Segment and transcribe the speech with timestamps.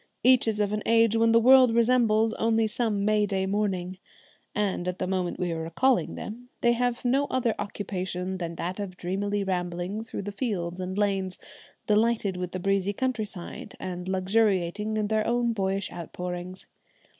[0.23, 3.99] Each is of an age when the world resembles only some May day morning,
[4.55, 8.79] and at the moment we are recalling them they have no other occupation than that
[8.79, 11.37] of dreamily rambling through the fields and lanes,
[11.85, 16.65] delighted with the breezy country side, and luxuriating in their own boyish outpourings.